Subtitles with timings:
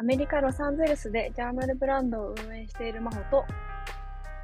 [0.00, 3.44] アメリカ・ロサンゼルスでジャーナルブランドを運営している真帆と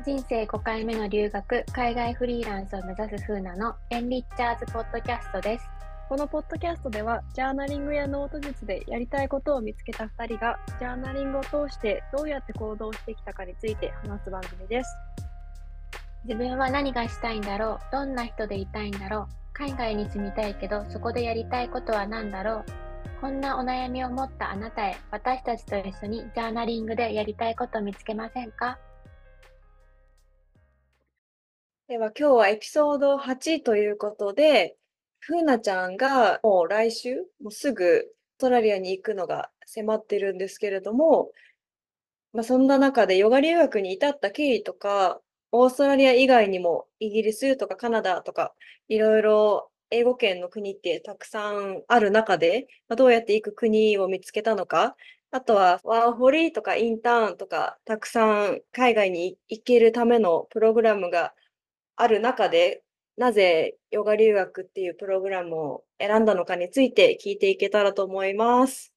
[0.05, 5.65] 人生5回目の留学、海外フリーランスを目指す風なのエンリッチャーズポッドキャストです。
[6.11, 14.91] このポッドキャストではジャーナリングやノート術でやりたいことを見つけた2人がジャーナリングを通してどうやって行動してきたかについて話す番組です。
[16.27, 22.86] 自分は何がしたいんだろうどんな人でいたいんだろう海外に住みたいけどそこでやりたいことは何だろう
[23.21, 28.79] こんなお悩みを持ったあなたへ私たちと一緒にジャーナリングでやりたいこと見つけませんか？
[31.89, 34.77] では今日はエピソード8ということで、
[35.21, 41.31] ふうなちゃんがもう来週、もうすぐオーストラリアに行くのが迫ってるんですけれども、
[42.33, 45.21] まあ、そんな中でヨガ留学に至った経緯とか、
[45.53, 48.53] オーストラリア以外にもイギリスとかカナダとか、
[48.89, 54.97] いろいろ英語圏の国ってたくさんある中で、まあ、どうやって行く国を見つけたのか、
[55.31, 61.35] あとはワーホリとかインターンとか、たくさん海外に行けるためのプログラムが
[61.97, 62.83] ある中で、
[63.17, 68.93] なぜヨガ留学っていうプログラムを選んだのかについて聞いていけたらと思います。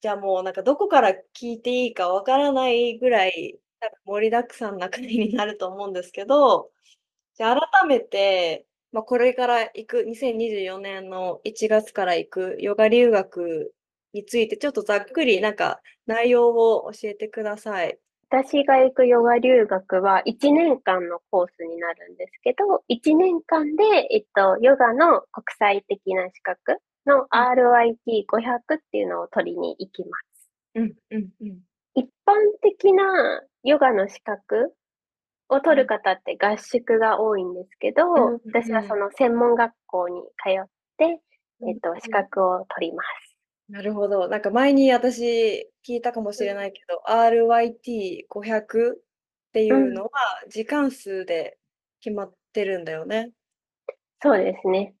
[0.00, 3.58] じゃあもうなんかどこから聞いていいかわからないぐらい
[4.04, 6.70] 盛りだくさんな国になると思うんですけど、
[7.36, 13.74] じゃあ改めて、まあ、これから行く2024年の1月から行くヨガ留学
[14.14, 17.98] についてちょっとざっくりなんか内容を教えてください。
[18.30, 30.50] 私が行くヨガ留学は1年間のコースになるんですけど、1年間で、えっと、ヨガの国際的な資格の RIT500 っていうのを取りに行きます。
[30.74, 31.58] うんうんうん、
[31.94, 34.74] 一般的なヨガの資格
[35.48, 40.64] を取る方って合宿が多いんですけど、うんうん、私はその専門学校に通っ
[40.98, 41.20] て、
[41.66, 43.36] えっと、資格を取ります。
[43.68, 44.28] なるほど。
[44.28, 48.96] なんか前に私聞いたかもしれないけど、RYT500 っ
[49.52, 50.10] ていうのは
[50.48, 51.58] 時間数で
[52.00, 53.30] 決まってるんだよね。
[54.22, 54.94] そうですね。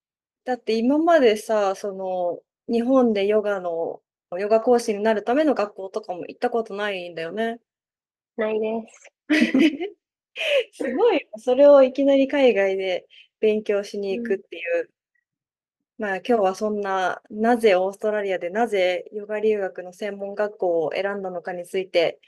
[0.44, 4.00] だって今までさ、その日本でヨガの
[4.38, 7.58] ヨガ講師になるための学校とかも行ったことないんだよね。
[8.36, 9.12] ないです。
[10.72, 13.06] すごい、それをいきなり海外で
[13.40, 14.90] 勉強しに行くっていう。
[15.98, 22.20] まあ、今日はそんな、なぜオーストラリアでなぜヨガ留学の専門学校を選んだのかについて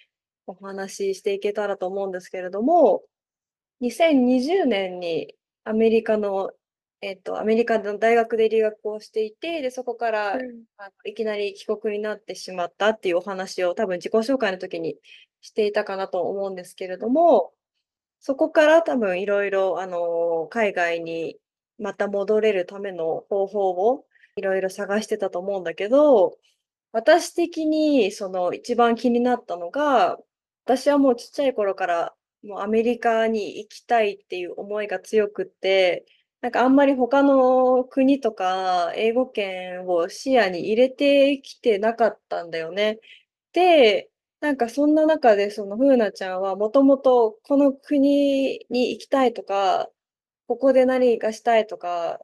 [0.47, 3.04] お話ししていけたらと思うんですけれども、
[3.81, 5.34] 2020年に
[5.65, 6.50] アメリカの、
[7.00, 14.97] えっと、アメリカの大学で留学をしていて、で、そこから、うん、あのいきなり帰国になってしまったっていうお話を多分自己紹介の時に
[15.41, 17.53] していたかなと思うんですけれども、
[18.20, 21.38] そこから多分いろいろ、あの、海外に
[21.78, 26.38] また戻れるための方法をいろいろ探してたと思うんだけど、
[26.92, 30.19] 私的にその一番気になったのが、
[30.64, 32.14] 私はもうちっちゃい頃から
[32.44, 36.06] もうアメリカに行きたいっていう思いが強くって、
[36.42, 42.98] なんかあんまり他の国とか英語圏を視野に入れてきてなかったんだよね。
[43.53, 44.09] で、
[44.40, 49.88] なんかそんな中でそのふうなちゃんはもともとこの国に行きたいとか、
[50.46, 52.20] ここで何がしたいとか、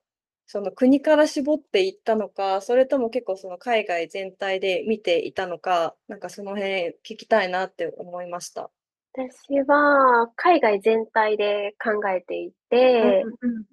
[0.46, 8.70] その国から絞っていったのか、それとも結構その海外全体で見ていたのか、なんかその辺聞きたいなって思いました。
[9.12, 13.64] 私は海外全体で考えていて、うんうん、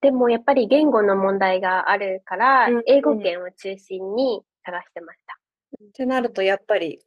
[0.00, 5.38] でもやっぱり言語の問題があるから、うんうん、英語圏を中心に探してました。
[5.84, 7.00] ってなるとやっぱり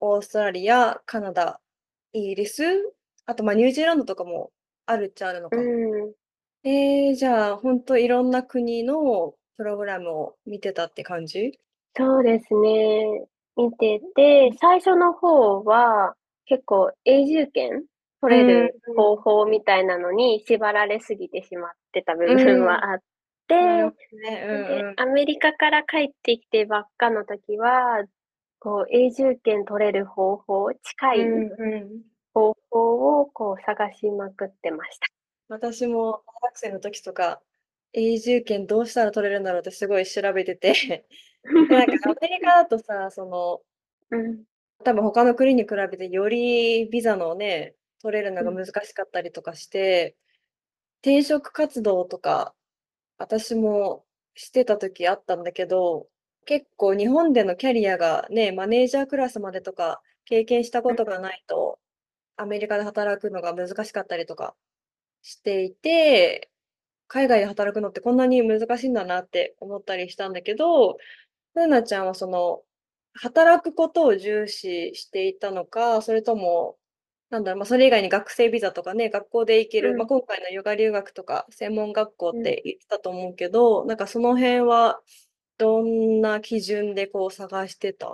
[0.00, 1.60] オーストラリア、カナダ、
[2.12, 2.62] イギリス、
[3.26, 4.50] あとまあニュージーランドとかも
[4.86, 5.56] あるっちゃあるのか。
[5.56, 6.12] うん。
[6.64, 11.58] えー、じゃあ、ほんといろんな国のプログラムを見てたって感じ？
[11.96, 13.26] そうですね。
[13.56, 16.14] 見てて、最初の方は
[16.46, 17.84] 結構永住権
[18.20, 22.98] 取れる方法みたいなのに縛られすぎてしまってた部分はあっ
[23.48, 23.92] て、ね
[24.46, 28.04] うんうん、アメリカから帰ってきてばっかの時は、
[28.60, 31.18] こう永住権取れる方法、近い
[32.34, 35.06] 方法をこう探しまくってました。
[35.48, 37.40] 私も大学生の時とか、
[37.92, 41.06] 永住権どうしたら取れるんだろうってすごい調べてて。
[41.44, 43.62] なんかアメリカだとさ、その、
[44.10, 44.44] うん、
[44.84, 50.16] 多分他の国に比べてよりビザのね、取れるのが難しかったりとかして、
[51.04, 52.54] うん、転職活動とか、
[53.18, 54.04] 私も
[54.34, 56.08] してた時あったんだけど、
[56.48, 61.78] 結構日本でのキャリアがね、マネージャークラスまでとか経験したことがないと、
[62.38, 64.54] アメリカで働くのが難しかったりとか
[65.20, 66.50] していて、
[67.06, 70.96] 海外で働くのってこんなに難しいんだなって思ったりしたんだけど、
[71.52, 72.62] ふうなちゃんはその、
[73.12, 76.78] 働くことを重視していたのか、それとも、
[77.28, 79.96] なんだろう、まあ、それ以外に学生ビザとかね、学校で行ける、うん。
[79.98, 82.40] まあ、今回のヨガ留学とか専門学校うん。
[82.40, 85.02] って言ってたと思うけど、なんかその辺は
[85.58, 88.08] どんな基準でこう探してた？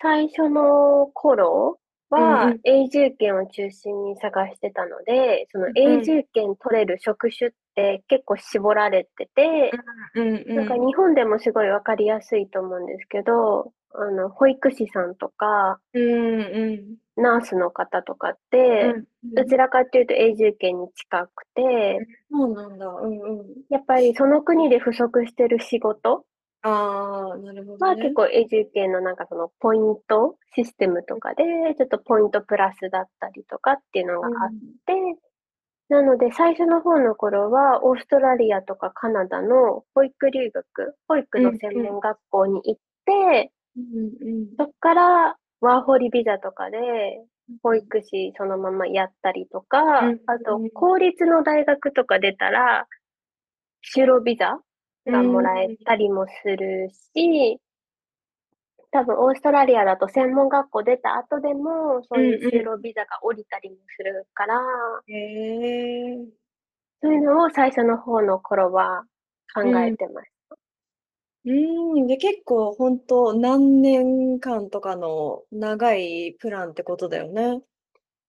[0.00, 1.78] 最初の頃
[2.14, 2.60] うんうはん。
[2.64, 9.70] 永住権を中心に探してたので、そのうん永住権取れる職種って結構絞られてて、
[10.14, 16.70] うんうんなんか日本でもすごいわかりやすいと思うんですけど、あの、保育士さんとか、うんう
[17.18, 17.22] ん。
[17.22, 19.04] ナースの方とかっうて、ん。
[19.34, 21.98] どちらかっていうと永住権に近くて、
[22.30, 22.86] そうなんだ。
[22.86, 23.46] うんうん。
[23.70, 26.26] やっぱりその国で不足してる仕事
[26.62, 27.90] ああ、なるほどね。
[27.90, 31.44] は結構永住権のなんかそのポイントシステムとかで
[31.76, 34.50] ちょっとポイントプラスだったりとかっていうのがあっ
[34.86, 34.94] て、
[35.88, 46.78] なので最初の方の頃はオーストラリアとかカナダの保育留学、保育の専門学校に行って、うんうんそっからワーホリビザとかで
[47.62, 50.20] 保育士そのままやったりとか、うん。
[50.26, 52.86] あと公立の大学とか出たら
[53.96, 54.60] 就労ビザ
[55.06, 57.58] がもらえたりもするし、
[58.90, 64.60] 多分オーストラリアだと専門学校出た後でもそういう就労ビザが降りたりもするから、
[65.08, 66.18] へえ。
[67.02, 69.04] そういうのを最初の方の頃は
[69.54, 70.28] 考えてまし
[71.44, 71.50] う
[72.04, 77.60] ん、で、結構本当何年間とかの長いプランってことだよね。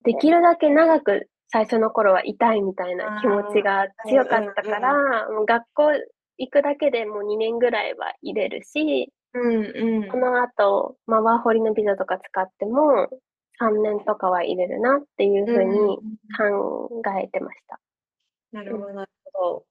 [0.04, 0.12] た。
[0.12, 5.92] できるだけ長く最初の頃はいたいみたいな気持ちが強かったから、もう学校
[6.38, 13.10] 行くだけでもう2年ぐらいは入れるし、うんうんこの後、まあ、ワーホリのビザとか使っても
[13.60, 15.98] 3年とかは入れるなっていうふうに
[16.38, 17.80] 考えてました。
[18.52, 19.66] なるほど、なるほど。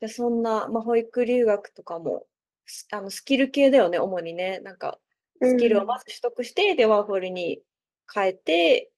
[0.00, 2.26] で、そんな、まあ、保育留学とかも、
[2.66, 4.60] すあの、スキル系だよね、主にね。
[4.60, 4.98] なんか、
[5.42, 7.60] スキルをまず取得して、で、ワーホリに
[8.12, 8.90] 変えて、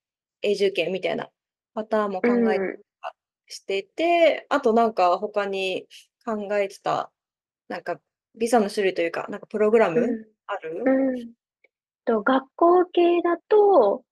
[0.43, 1.29] 永住権みたいな
[1.75, 2.79] パターンも考えうん
[3.49, 5.87] していて、あとなんか他に
[6.27, 7.13] 考えてた、
[7.69, 8.01] なんか
[8.39, 10.25] ビザの種類というか、なんかプログラムうん。
[10.49, 10.83] ある？
[10.87, 11.33] うん。
[12.07, 14.05] と学校系だと、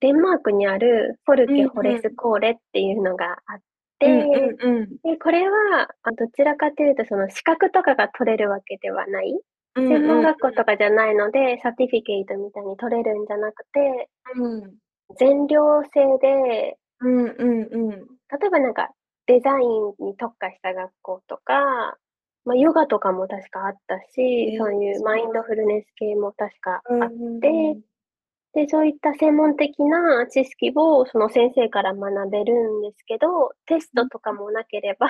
[0.00, 3.58] デンマークにあるフォルケ・ホレスコーレっていうのがあっ
[3.98, 4.96] て、うんうんうん。
[5.04, 9.32] で、これはあどちらかというと、その資格とかが取れるわけではない。
[9.76, 14.78] うん専門学校とかじゃないので、サティフィケイトみたいに取れるんじゃなくて、うん。
[15.18, 17.90] 全寮制で、うんうんうん。
[17.90, 18.90] 例えばなんか
[19.30, 21.96] デザインに特化した学校とか、
[22.44, 27.48] まあ、ヨガとかも確かあったし、えーそういうマインドフルネス系も確かあっうんて、
[28.54, 35.06] で、そういった専門的な知識をその先生から学べるんですけど、テストとかもなければ、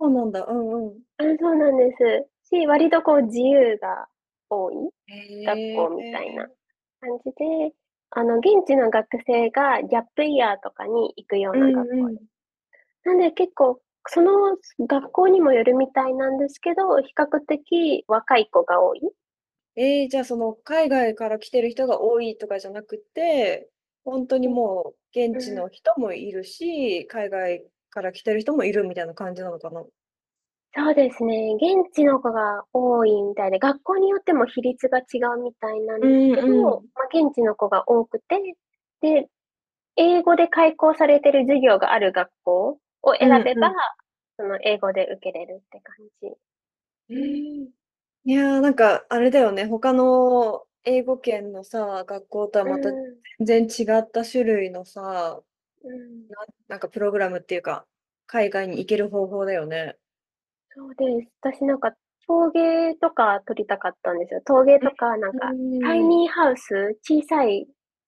[0.00, 0.44] そうなんだ。
[0.44, 0.98] うんうん。
[1.18, 2.50] あそうなんです。
[2.50, 4.08] し、割とこう自由が
[4.50, 4.74] 多い
[5.46, 6.48] 学校みたいな
[7.00, 7.72] 感じで、
[8.10, 11.94] あの、現地の学生がギャップイヤーとかに行くような学校。
[11.94, 12.16] うんうん
[13.06, 14.32] なんで結構、その
[14.80, 19.00] 学校にもよるみたいなんですけど、比較的若い子が多い。
[19.76, 23.68] えー、じゃあその海外から来てる人が多いとかじゃなくて、
[24.04, 29.84] 本当にもう現地の人もいるし、海外から来てる人もいるみたいな感じなのかな？
[30.74, 31.54] そうですね。
[31.54, 38.40] 現地の子が多いみたいで、学校によっても比率が違うみたいなんですけど、うんうんまあ、現地の子が多くて、
[39.00, 39.28] で、
[39.96, 43.80] 英語で開講されてる授業がある学校を選べば、うんうん
[44.38, 47.70] その英語で受けれるって感じ。
[48.24, 52.94] いやーなんかあれだよね、他の英語圏のさ、学校とはまたうん
[53.46, 55.40] 全然違った種類のさ、
[55.82, 56.36] うんな、
[56.68, 57.86] なんかプログラムっていうか、
[58.26, 59.96] 海外に行ける方法だよね。
[60.74, 61.30] そうです。
[61.40, 61.92] 私なんか
[62.26, 64.42] 陶芸とか撮りたかったんですよ。
[64.44, 65.46] 陶芸とか、なんか、
[65.82, 67.66] タイニーハウス、小さい家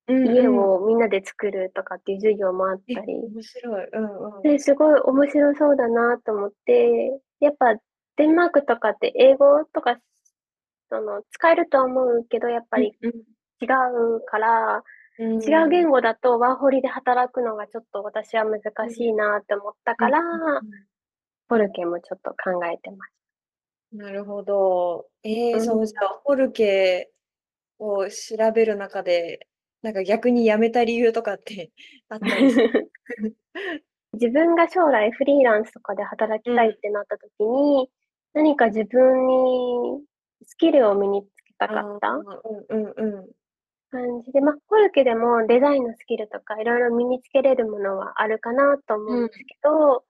[0.09, 3.15] うんうんをみんなで作るとかっていう授業もあっえたり。
[3.15, 3.88] 面白い。
[3.93, 4.43] うんうん。
[4.43, 7.77] で、すごい面白そうだなと思って、やっぱ
[8.17, 9.99] デンマークとかって英語とか、
[10.88, 13.11] その、使えるとは思うけど、やっぱりうん
[13.61, 13.67] 違
[14.17, 20.21] うから、うん違う言語だとワーホリで働くのがちょっと私は難しいなって思ったから、
[21.49, 23.12] フォルケもちょっと考えてます。
[23.93, 25.07] なるほど。
[25.25, 27.11] えー、うんそうじゃあ、フォルケ
[27.79, 29.49] を調べる中で、
[29.82, 31.70] なんか逆に辞めた理由とかって
[32.08, 32.58] あったりす？
[32.58, 32.90] る
[34.14, 37.90] 自分が将来フリーランスとかで働きたいってなった時に、
[38.32, 40.02] 何か自分に
[40.44, 42.23] スキルを身につけたかったあー
[42.70, 43.28] うんうんうん。
[43.90, 50.04] 感じで、まあ、フォルケでもデザインのスキルとかいろいろ身につけれるものはあるかなと思うんですけど、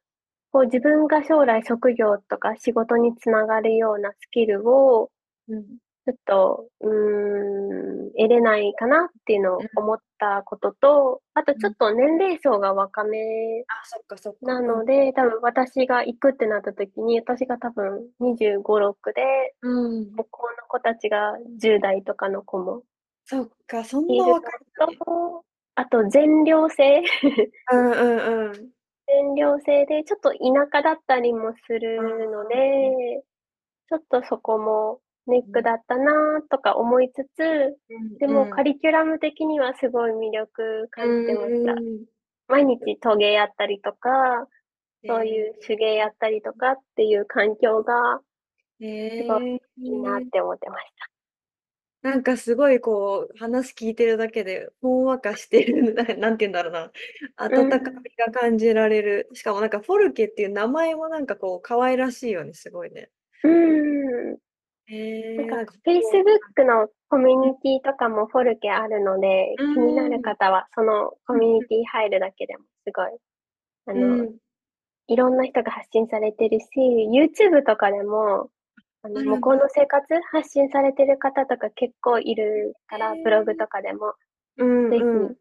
[0.52, 5.10] こう自分が将来職業とか仕事につながるようなスキルを、
[5.48, 5.78] うん
[6.08, 13.18] ちょっと、うーん、得れないかなっていうのを思ったことと、あとちょっと年齢層が若め
[13.68, 14.38] あ、そっかそっか。
[14.54, 19.22] なので、多分私が行くってなった時に、私が多分25、6で、
[19.60, 20.10] うん。
[20.12, 22.84] 向こうの子たちが10代とかの子も
[23.26, 24.96] そっか、そんいるな若いのに。
[24.96, 27.02] と、あと全寮制
[27.70, 28.52] うんうんうん。
[29.06, 30.38] 全寮制で、ちょっと田
[30.72, 32.54] 舎だったりもするので、
[33.90, 37.76] ちょっとそこもネックだったなとか思いつつ、
[38.18, 41.74] でもカリキュラム的にはすごい魅力感じてました。
[42.48, 44.48] 毎日陶芸やったりとか、
[45.06, 48.20] そういう手芸やったりとかっていう環境が
[48.80, 50.86] えすごいいいなって思ってまし
[52.02, 52.10] た。
[52.10, 56.92] なんかすごいこう話聞いてるだけでほんわかしてるななんて言うんだろうな
[57.36, 63.10] 温かみが感じられる、しかもなんかフォルケっていう名前もなんかこう可愛らしいよねすごいね。
[63.42, 64.38] うん。
[64.88, 69.74] へえなんか、Facebook のコミュニティとかもフォルケあるので、うん。
[69.74, 73.18] 気になる方はそのコミュニティ入るだけでもすごい、
[73.86, 74.36] あの、うん。
[75.08, 78.50] いろんな人が発信されてるし、YouTube とかでも、
[79.02, 79.26] あのうん。
[79.26, 84.14] 向こうの生活発信されてる方とか結構いるから、ブログとかでも
[84.58, 85.36] うんぜひうん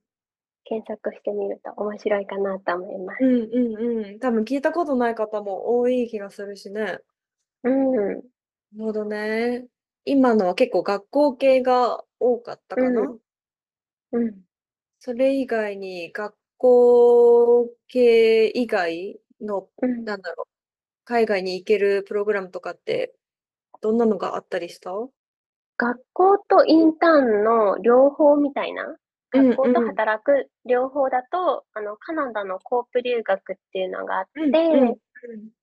[0.65, 3.23] 検索してみると面白いかなと思います。
[3.23, 4.19] うんうんうん。
[4.19, 6.99] 多分聞いたことない方も多い気がするしね。
[7.63, 8.21] うん。
[8.73, 9.67] なるほどね。
[10.05, 13.01] 今のは結構学校系が多かったかな？
[13.01, 13.19] うん
[14.13, 14.45] うん。
[14.99, 20.05] それ以外に学校系以外のうん。
[20.05, 20.51] なんだろう、
[21.05, 23.15] 海外に行けるプログラムとかって、
[23.81, 24.91] どんなのがあったりした？
[25.79, 28.97] 学校とインターンの両方みたいな、うん
[29.31, 29.87] 学校とうん。
[29.87, 34.97] 働く両方だと、あの、カナダのコープ留学っていうのがあって、うんうん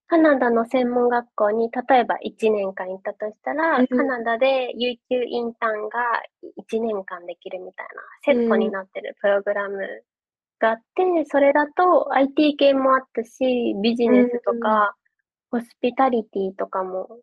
[0.06, 5.98] カナダの専門学校に例えば1年間行ったとしたら、うんカナダで有給インターンが
[6.58, 9.78] 1年間できるみたいなセットになってるプログラム
[10.60, 14.94] があって、それだと IT 系もあったし、ビジネスとか、
[15.50, 17.20] ホスピタリティとかも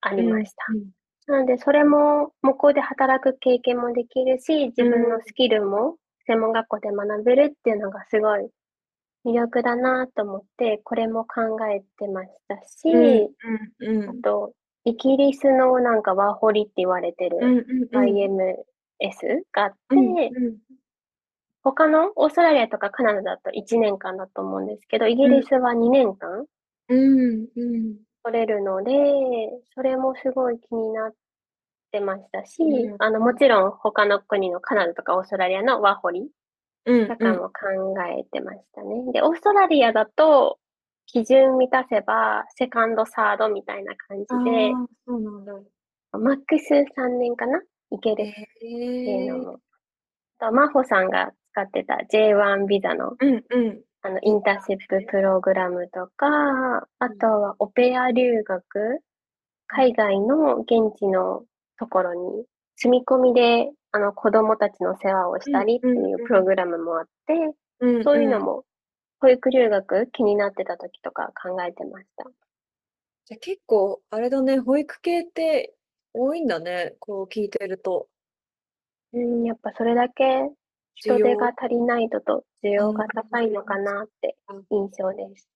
[0.00, 0.64] ありました。
[0.72, 0.97] うん
[1.28, 8.48] なので、それも向こうで働く経験もできるし、自分のスキルも専門学校で学べるっていうのがすごい
[9.26, 14.52] 魅力だなと思って、これも考えてましたし、うんうんあと、
[14.84, 18.04] イギリスのなんかワーホリって言われてるうんうんうん。
[18.04, 18.54] IMS
[19.52, 20.56] があって、うんうん。
[21.62, 26.46] 他のオーストラリアとかカナダだと1年間だと思うんですけど、イギリスは2年間
[26.88, 28.92] うんうん取れるので、
[29.74, 31.12] それもすごい気になっ
[31.92, 36.28] てましたし、うんあの、もちろん他の国のカナダとかオーストラリアのワーホリ
[36.86, 37.52] うんとかも考
[38.20, 39.12] えてましたね。
[39.12, 40.58] で、オーストラリアだと、
[41.06, 45.52] 基準満たせば、セカンド、サードみたいな感じあで、ーそうなんだ。
[46.12, 47.60] マックス3年かな？
[47.92, 48.26] いけるっ
[48.60, 49.60] ていうのも。
[50.40, 59.00] あと、マホさんが使ってた J1 ビザのうんうんあの、インターンシッププログラムとか、あとはオペア留学、
[59.66, 61.44] 海外の現地の
[61.78, 62.44] ところに
[62.76, 67.34] 住み込みで、あの、子供たちの世話をしたりっていうプログラムもあって、
[67.80, 68.64] うんそういうのも、
[69.20, 72.24] 保育留学気になってた時とか考えてました。
[73.26, 75.74] じゃあ結構、あれだね、保育系って
[76.12, 78.08] 多いんだね、こう聞いてると。
[79.12, 80.50] うん、やっぱそれだけ
[80.94, 84.36] 人手が足りないのと需要が高いのかなって
[84.70, 85.48] 印象です。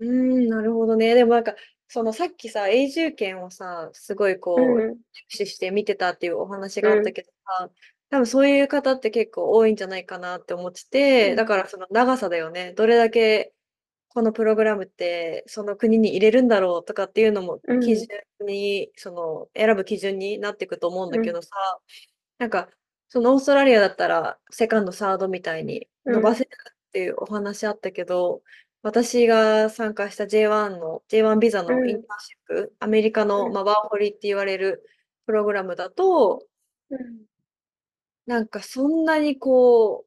[0.00, 1.14] うーん、なるほどね。
[1.14, 1.54] でもなんか、
[1.88, 4.98] そのさっきさ、永住権をさ、すごいこう、うん、重
[5.28, 7.70] 視して見てたっていうお話があったけどさ、
[8.10, 12.72] 多分そういう方って結構多いんじゃないかなって思ってて、うんだからその長さだよね。
[12.74, 13.52] どれだけ
[14.08, 18.08] このプログラムってその国に入れるんだろうとかっていうのもうん基準
[18.46, 21.50] に、その選ぶ基準になっていくと思うんだけどさ、
[22.38, 22.68] なんか
[23.08, 28.42] そのオーストラリアだったらセカンド、サードみたいに伸ばせるっていうお話あったけど、
[28.82, 31.88] 私が参加した J1 の J1 ビザのうん。
[31.88, 33.52] インターンシップ、アメリカの、うん。
[33.52, 34.84] まあ、ワーホリって言われる
[35.26, 36.46] プログラムだと、
[36.90, 37.24] うん。
[38.26, 40.04] なんかそんなにこ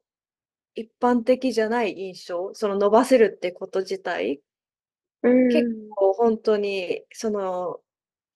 [0.74, 4.40] 一般的じゃない印象、その伸ばせるってこと自体、
[5.22, 5.48] うん。
[5.48, 5.64] 結
[5.96, 7.80] 構本当に、その、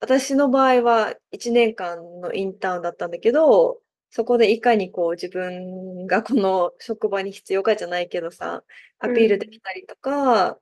[0.01, 3.82] 私の場合は1年間のインターンだったんだけど、
[4.13, 8.63] そこでいかにこう自分がこの職場に必要かじゃないけどさ、
[8.99, 10.59] アピールできたりとか、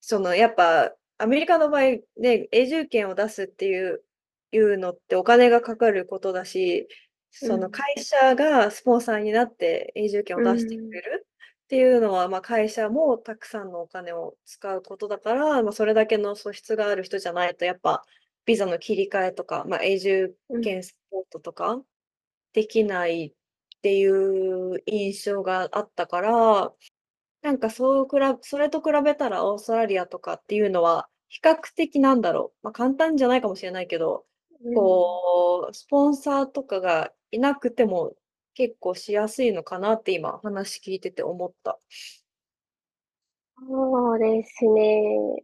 [0.00, 1.82] そのやっぱアメリカの場合
[2.18, 4.02] ね、永住権を出すっていう、
[4.52, 6.88] いうのってお金がかかることだし、
[7.30, 11.26] そのうん会社がスポンサーになって永住権を出してくれる
[11.64, 18.04] っていうのは、まあ、会社もたくさんのお金を使うことだから、まあ、それだけの素質がある人じゃないとやっぱ
[18.46, 20.60] ビザの切り替えとか、まあ、永住うん。
[20.62, 21.82] 権サポートとか
[22.52, 26.72] できないっていう印象があったから、
[27.42, 34.24] なんかそうくらそれと比べたらオーストラリアとかっていうのは、比較的なんだろう、まあ、簡単じゃないかもしれないけど、
[34.64, 34.74] うん。
[34.74, 38.14] こう、スポンサーとかがいなくても
[38.54, 41.78] 結構しやすいのかなって今話聞いてて思った。
[43.60, 45.42] そうですね。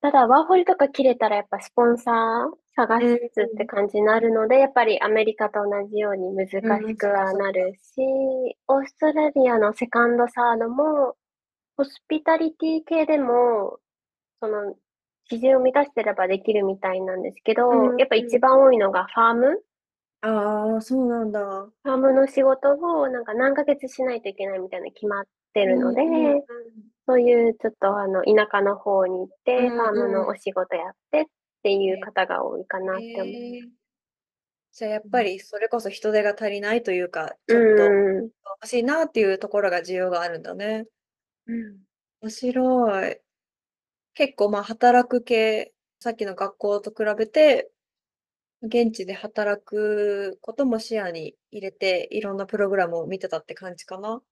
[0.00, 7.52] ただ、ワーホリとか切れたらやっぱスポンサー探うんすって感じになるので、やっぱりアメリカと同じように難うん、しくはな。
[7.52, 8.02] るし、
[8.68, 11.16] オーストラリアのセカンド、サードも、
[11.76, 13.78] ホスピタリティ系でも、
[14.40, 14.74] その、
[15.26, 19.62] 基準を満たしてればできるみたいなんですけうど、んやっぱ一番多いのがファーム？
[20.22, 21.40] ああ、そうなんだ。
[21.40, 26.42] ファームの仕事をなんか何ヶ月しないといけないみたいなの決まってうるので、んうんうん。
[27.06, 31.24] そういうちょっとあの田舎の方に行って、うんファームのうお仕事やってっ
[31.64, 32.00] ていうん。
[32.00, 33.26] 方が多いかなって思う。
[33.28, 33.70] えー、
[34.72, 38.30] じゃあやっぱりそれこそ人手が足りないというか、ちょっとうん。
[38.62, 40.86] 欲しいなっていうところが需要があるんだね。
[41.46, 41.78] うん。
[42.22, 43.20] 面白い。
[44.14, 47.70] 結構まあ働く系、さっきの学校と比べて、
[48.62, 54.22] 現地で働くことも視野に入れて、いろんなプログラムを見てたって感じかな。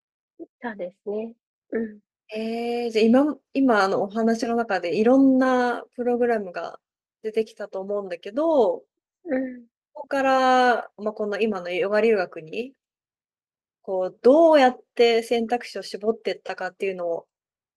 [0.62, 1.35] そうですね。
[1.73, 2.01] うん。
[2.35, 6.81] えー、じゃあ今、今あのお話の中でいろんなプログラムが
[7.23, 8.85] 出てきたと思うんだけど、
[9.25, 9.67] うん。
[9.95, 12.75] ここから、まあ、この今のヨガ留学に、
[13.83, 17.26] こう、どうやって選択肢を絞っていったかっていうのを、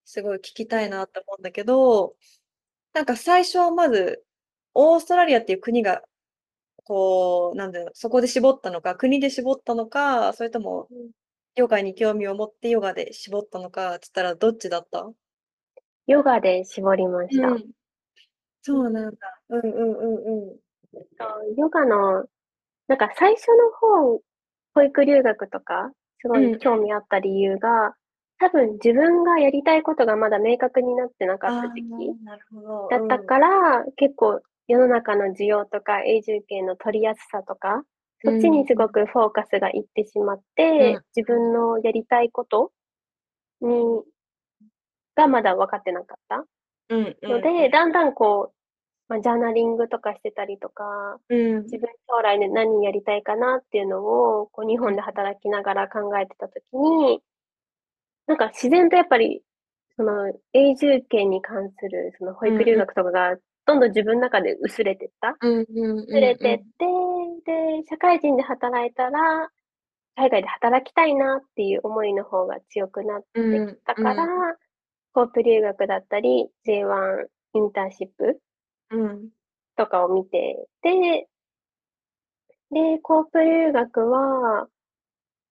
[0.06, 2.16] すごい聞きたいなって思うんだけど、
[2.94, 4.26] なんか最初はまず、
[4.76, 6.04] オーストラリアっていう国が、
[6.86, 11.12] こう、なんだろう、そこで絞ったのか、国で絞ったのか、それとも、うん
[11.58, 15.10] ヨガに興味を持ってヨガで絞ったのか、つったらどっちだった？
[16.08, 17.48] ヨガで絞りました。
[17.50, 17.72] うん。
[18.66, 19.40] そうなんだ。
[19.50, 21.56] うんうんうんうん。
[21.56, 22.26] ヨガの、
[22.88, 23.72] なんか最初の
[24.14, 24.22] 方、
[24.74, 27.94] 保育留学とか、すごうんい興味あった理由が、
[28.40, 31.88] 多分自分がやりたいことがまだ明確になってなかあった時期。
[32.90, 37.84] だったから、結構世の中の需要とか永住権の取りやすさとか、
[38.24, 42.72] そっちにすごくフォーカスがいってしまって、うん自分のやりたいこと
[43.62, 43.70] に、
[45.16, 46.46] がまだ分かってなかった
[46.90, 48.56] うんうんので、だんだんこう、
[49.08, 51.64] まあ、ジャーナリングとかしてたりとか、うん。
[51.64, 57.22] 自分将来で何やりたいかなっていうのを、こう日本で働きながら考えてたときに、
[58.28, 59.42] なんか自然とやっぱり、
[59.96, 65.36] その永住権に関するその保育留学とかがどんどん自分の中で薄れてった。
[65.42, 66.66] うんうんうん薄れてって、
[67.46, 69.50] で、社会人で働いたら、
[70.16, 74.56] 海外で働きたいなっていう思いの方が強くなってきたから、うん
[75.16, 78.38] コープ留学だったり、J1 インターンシップ
[78.92, 79.30] うん。
[79.78, 81.30] とかを見てて、
[82.70, 84.68] で、コープ留学は、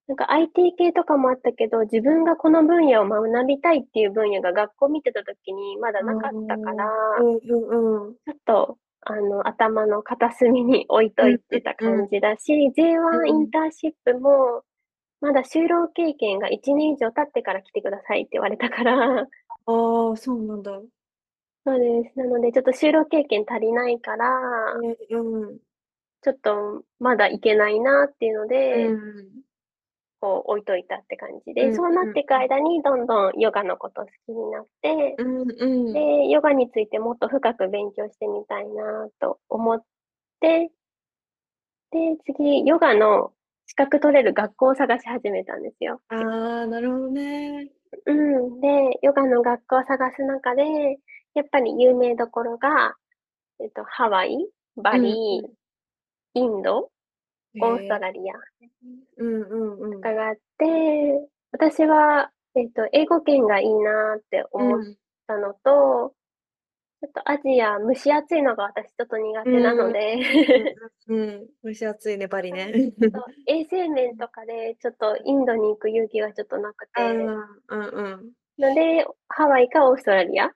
[0.07, 6.85] なんか IT 系とかもあったけど、自分がこの分野を学びたいっていう分野が学校見てた時にまだなかったから、
[7.21, 14.63] うんうんうんちょっと、あの、頭の片隅に置いといてた感じだし、J1 インターンシップも、
[15.23, 19.27] まだ就労経験が1年以上経ってから来てくださいって言われたから、
[19.67, 20.81] ああ、そうなんだ。
[21.67, 22.19] そうです。
[22.19, 24.27] なので、ちょっと就労経験足りないから、
[25.11, 25.59] うん
[26.23, 29.43] ちょっとまだいけないなっていうので、うん
[30.21, 39.85] こう置いといたって感じで、うんそうなっていく間にどんどんヨガのこと好きになって、うんうんで、ヨガについてもっと深く勉強してみたいなと思っ
[40.41, 40.71] て、
[41.91, 43.33] で、次、ヨガの
[43.67, 46.01] 資格取れる学校を探し始めたんですよ。
[46.09, 47.71] ああ、なるほどね。
[48.07, 48.61] うん。
[48.61, 50.63] で、ヨガの学校を探す中で、
[51.35, 52.95] やっぱり有名どころが、
[53.61, 54.37] えっと、ハワイ、
[54.77, 55.49] バリー、
[56.35, 56.91] インド、
[57.61, 58.35] オーストラリア
[59.19, 59.93] うんうんうん。
[59.93, 64.97] とかがあって、私は、えっと、英語圏がいいなって思っうん
[65.27, 66.15] たのと、
[67.05, 70.25] ちょっとアジア、蒸し暑いのが私ちょっと苦手なので、
[71.09, 72.73] うん、蒸し暑いね、バリね。
[73.47, 78.33] 衛生面とかでちょっとインドに行く勇気がちょっとなくて、うんうん。
[78.59, 80.49] ので、ハワイかオーストラリア？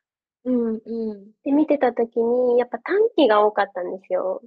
[0.44, 1.30] うんうん。
[1.44, 4.40] で見てたときに、やっぱ短期が多かったんですよ。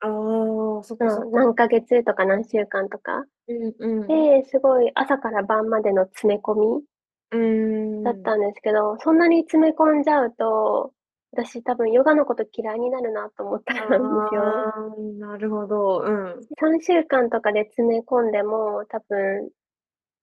[0.00, 1.24] ああ、そっかそっか。
[1.26, 3.24] うん何ヶ月とか何週間とか。
[3.46, 4.08] うんうん。
[4.08, 6.82] で、すごい朝から晩までの詰め込み
[7.30, 8.02] うん。
[8.02, 10.92] だったんですけど、そんなに詰め込んじゃうと、
[11.34, 13.98] 私多分ヨガのこと嫌いになるなと思ったんですよ。
[15.18, 16.02] なるほど。
[16.04, 16.40] うん。
[16.60, 19.50] 3週間とかで詰め込んでも多分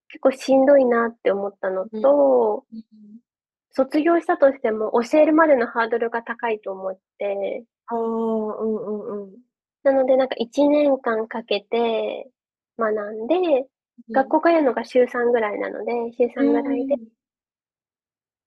[0.07, 2.65] 結構しんどいなって思ったのと、
[3.71, 9.31] 卒業したとしても教えるまでのハードルが高いと思って、ああ、うんうんうん。
[9.83, 12.29] なので、なんか1年間かけて
[12.77, 13.67] 学んで、
[14.11, 16.95] 学校通うのが週3ぐらいなので、週3ぐらいで。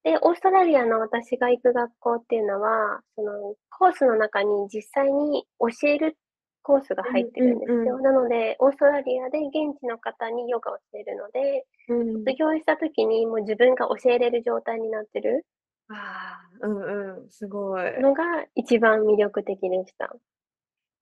[0.04, 6.16] で、オーストラリアの私が行く学校っていうのは、そのコースの中に実際に教える
[6.62, 7.76] コースが入ってるんですよ。
[7.76, 15.46] うんうんうんなので、オーストラリアで現地の方にヨガを教えるので、うん卒業した時にもう自分が教えれる状態になってる
[15.88, 15.94] あ
[16.62, 18.00] あ、うんうん、すごい。
[18.00, 20.14] のが一番魅力的でした。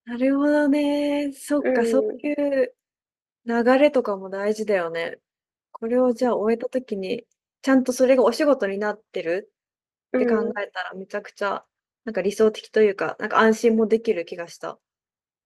[0.05, 1.31] なるほどね。
[1.33, 2.33] そっか、うんそうい
[2.65, 2.73] う
[3.45, 5.19] 流れとかも大事だよね。
[5.71, 7.25] これをじゃあ終えた時に、
[7.63, 9.51] ちゃんとそれがお仕事になってる
[10.15, 11.65] って考うんえたらめちゃくちゃ、
[12.05, 14.77] なんか理想的というか、なんか安心もできる気がした。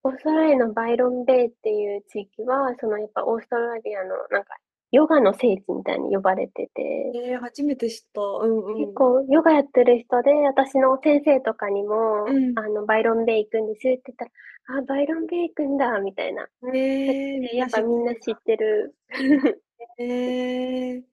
[0.03, 4.55] オーストラリアのバイロンベイっていう地域は、そのやっぱオーストラリアのなんか
[4.91, 8.21] ヨガの聖地みたいに呼ばれてて、えー、初めて知った。
[8.21, 8.75] うんうん。
[8.77, 14.25] 結構ヨガやってる人で、私の先生とかにも、うんあの、バイロンベイ行くんですって言った
[14.73, 16.47] ら、あ、バイロンベイ行くんだ、みたいな。
[16.73, 18.95] えー、でやっぱみんな知ってる。
[19.99, 21.03] えー、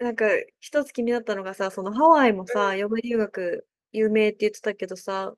[0.00, 0.26] なんか
[0.60, 5.34] 一つ気になったのがさ、そのハワイもさ、ヨガ留学有名って言ってたけどさ、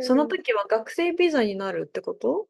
[0.00, 2.48] そのうん時は学生ビザになるってこと？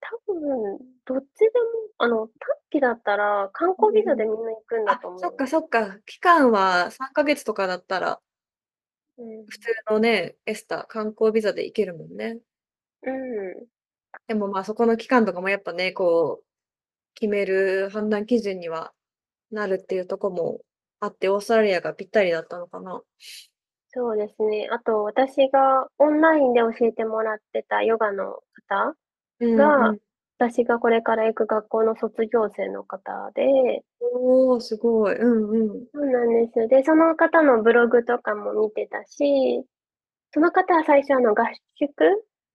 [0.00, 1.52] 多分、どっちでも、
[1.98, 2.32] あの、短
[2.70, 5.20] 期だったら観光ビザでみんな行くんだあと思う。
[5.20, 5.98] そっかそっか。
[6.06, 8.20] 期間は3ヶ月とかだったら、
[9.18, 9.48] うん。
[9.48, 12.38] 普通のね、エスタ、観光ビザで行けるもんね。
[13.02, 13.68] うん。
[14.28, 16.46] でもまあそこの期間とかもやっぱね、こう、
[17.14, 18.92] 決める判断基準には
[19.50, 20.60] なるっていうとこも
[21.00, 23.02] あって、オーストラリアがぴったりだったのかな。
[23.90, 24.68] そうですね。
[24.70, 28.94] あと、私がオンラインで教えてもらってたヨガの方
[29.40, 30.00] うんがうん
[30.38, 35.14] 私がこれから行く学校の卒業生の方で、おー、すごい。
[35.16, 35.86] うんうん。
[35.94, 36.68] そうなんです。
[36.68, 39.64] で、その方のブログとかも見てたし、
[40.32, 41.44] その方は最初あの合
[41.76, 41.92] 宿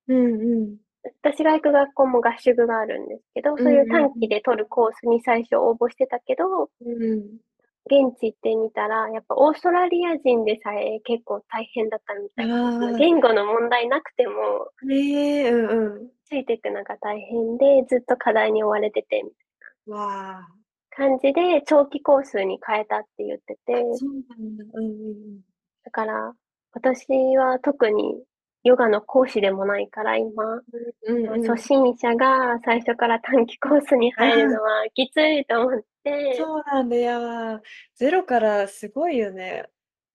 [0.08, 0.83] うんうん。
[1.22, 7.38] 私が行く学校も合宿があるんですけど、そういう短期で取るコースに最初応募してたけど、うん。
[7.86, 12.94] 現地行ってみたら、やっぱオーストラリア人でさえ結構大変だったみたいな。
[12.98, 19.98] 言語の問題なくても、ねえ、うんうついていくのが大変で、ずっと課題に追われてて、みたい。
[19.98, 20.48] な
[20.92, 24.64] 感じで、長期コースに変えたって言ってて、そうなんだ。
[24.74, 25.42] うんうん
[25.84, 26.34] だから、
[26.72, 28.24] 私は特に
[28.64, 30.62] ヨガの講師でもないから、今、
[31.06, 31.16] うん。
[31.16, 31.48] うんうん。
[31.48, 37.62] 初心者が最初から短期コースに入るのはきついと思って、そうなんだよ。
[37.96, 39.66] ゼロからすごいよね。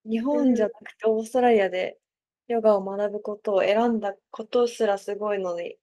[0.04, 1.98] 日本じゃなくてオーストラリアで
[2.48, 5.76] ヨガを学ぶことを選んだことすらすごいのに。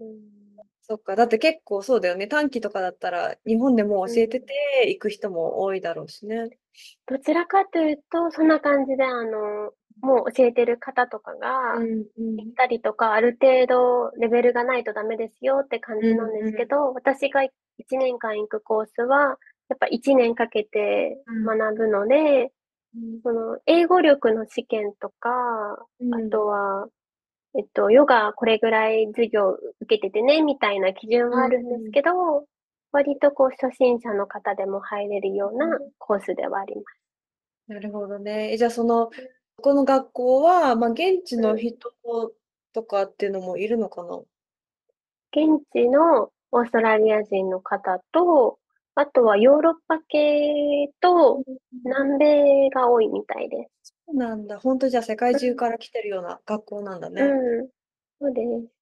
[0.00, 0.38] うん
[0.82, 1.16] そっか。
[1.16, 2.26] だって結構そうだよね。
[2.28, 4.54] 短期とかだったら日本でもう教えてて
[4.88, 6.48] 行く人も多いだろうしね。
[7.06, 11.74] どちらかというと、そんな感じで、あの、もう教えてる方とかが、
[12.16, 17.50] 行ったりとか、ある程度レベルがないとダメですよって感じなんですけど、私が1
[17.98, 22.52] 年間行くコースは、やっぱ1年かけて学ぶので、
[23.22, 25.30] その英語力の試験とか、
[26.00, 26.14] うん。
[26.14, 26.88] あとは、
[27.56, 32.46] えっと、ヨガこれぐらい授業受けててね、みたいな基準はあるんですけど、
[32.92, 36.84] 割とこう初心者の方でも入れるようなコースではあります。
[37.68, 38.52] なるほどね。
[38.54, 39.10] えじゃあその、
[39.62, 41.92] この学校は、まあ、現地の人
[42.72, 44.20] とかっていうのもいるのかな？
[45.32, 48.58] 現地のオーストラリア人の方と、
[48.94, 51.42] あとはヨーロッパ系と
[51.84, 53.94] 南米が多いみたいです。
[54.06, 54.58] そうなんだ。
[54.58, 57.22] 本当じゃあ世界中から来てるような学校なんだね。
[57.22, 57.68] うん。
[58.20, 58.72] そうです。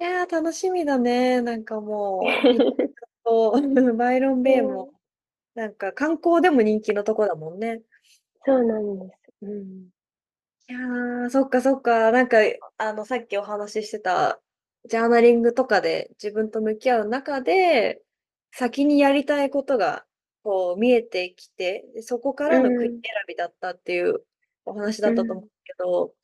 [0.00, 1.42] いやー、楽しみだね。
[1.42, 2.24] なんかもう、
[3.24, 3.52] と
[3.96, 4.92] バイロンベイも、
[5.54, 7.82] なんか観光でも人気のとこだもんね。
[8.44, 9.32] そうなんです。
[9.42, 9.90] うん。
[10.70, 12.12] いやー、そっかそっか。
[12.12, 12.38] なんか、
[12.78, 14.40] あの、さっきお話ししてた、
[14.84, 18.00] ジャーナリングとかで自分と向き合う中で、
[18.52, 20.06] 先にやりたいことが、
[20.44, 22.76] こう、見えてきて、でそこからのうん。
[22.76, 24.24] 国選びだったっていう
[24.64, 26.14] お話だったと思うけど、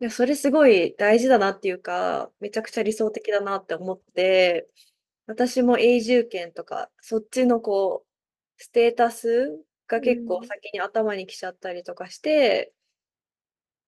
[0.00, 4.68] いや、それすごい大事だなっていうか、めちゃくちゃ理想的だなって思って、
[5.26, 10.46] 私も永住権とか、そっちのこう、ステータスが結構うん。
[10.46, 12.72] 先に頭に来ちゃったりとかして、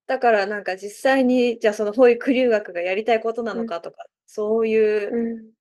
[0.09, 5.53] だからなんか実際に、じゃあその保育留学がやりたいことなのかとか、そういううん。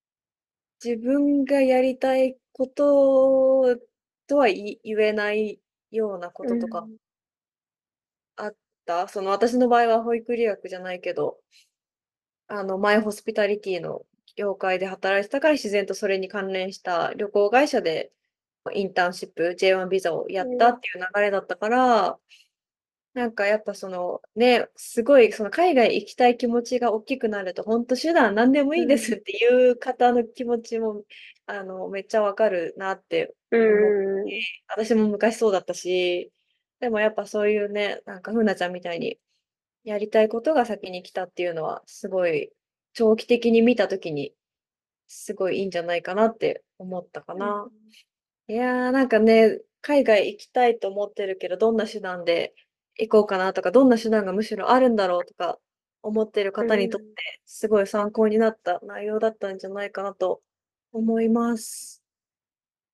[0.84, 3.78] 自分がやりたいこと
[4.28, 5.60] とは言言えない
[5.92, 6.98] ようなこととかうん
[8.38, 8.56] あっ
[8.86, 9.08] た？
[9.08, 11.40] その私の場合は保育留学じゃないけど、
[12.48, 14.06] あの、マイホスピタリティの
[14.36, 18.12] 業界で働いてたから自然とそれに関連した旅行会社で
[18.74, 22.18] インターンシップ、J1 ビザをやったっていう流れだったから、
[23.18, 31.04] なんかやっぱそのね、すごいその海外行きたい気持ちが大きくなると、本当手段何でもいいですっていう方の気持ちも、
[31.48, 34.34] あの、めっちゃわかるなってうん思っうんうん。
[34.34, 36.32] て、私も昔そうだったし、
[36.80, 39.20] でもやっぱそういうね、なんかふなちゃんみたいに、
[39.84, 42.52] やりたいことが先に来たっていうのは、すごい
[42.94, 44.34] 長期的に見たときに、
[45.08, 47.70] すごいいいんじゃないかなって思ったかな。
[48.48, 52.54] いやー、なんかね、海外行きたいと思ってるけど、どんな手段で
[52.98, 55.60] 行こうかなとか、どんな手段がむしろあるんだろうとか
[56.02, 60.42] 思ってる方にとって、すごい参考になった内容だったんじゃないかなと
[60.92, 62.04] 思います。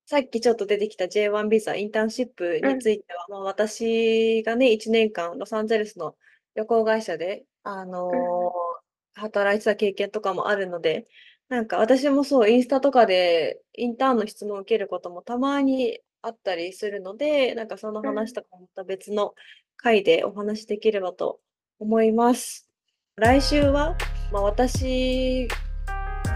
[0.06, 6.16] さっきちょっと出てきた J1 ビザ、インターンシップについては、まあ、私がね、1年間ロサンゼルスの
[6.56, 8.74] 旅行会社で、あのー
[9.16, 11.08] 働いてた経験とかもあるので、
[11.50, 19.34] なんか私もそう、インスタとかでインターンの質問を受けることもたまにあったりするので、なんかその話とかもまた別の
[19.78, 21.40] 回でお話しできればと
[21.80, 22.70] 思います。
[23.16, 23.96] 来週は、
[24.32, 25.48] まあ、私、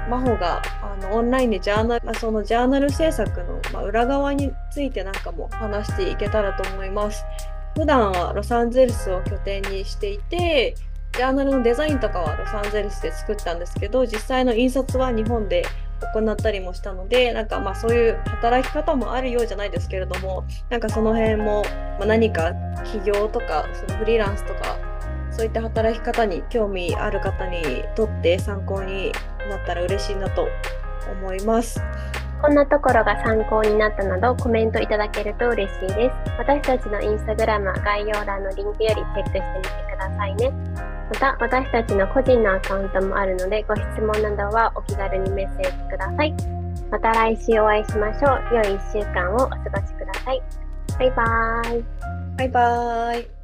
[0.10, 7.26] 真帆があのオンラインでジャーナル、まあ、そのジャーナル制作の、まあ、裏側についてなんかも話していけたらと思います。
[7.76, 10.76] 普段はロサンゼルスを拠点にしていて、
[11.14, 15.64] ジャーナルのデザインとかはロサンゼルスで作ったんですけど、実際の印刷は日本で
[16.14, 21.64] 行ったりもしたので、なんかまあそういう働き方もあるようじゃないですけれども、なんかその辺も、
[21.98, 24.78] まあ、何か起業とか、そのフリーランスとか、
[25.32, 27.62] そういった働き方に興味ある方に
[27.96, 29.12] とって参考に
[29.50, 30.48] なったら嬉しいなと
[31.12, 31.82] 思います。
[32.42, 36.32] こんなところが参考になったなどコメントいただけると嬉しいです。
[36.38, 40.97] 私たちのインスタグラムは概要欄のリンクよりチェックしてみてくださいね。
[41.10, 46.34] また私たちの個人のアカウントもあるのでご質問などはお気軽にメッセージください。
[46.92, 48.56] また来週お会いしましょう。
[48.56, 50.42] 良い1週間をお過ごしください。
[51.00, 51.86] バイバーイ。
[52.38, 53.37] バイバーイ。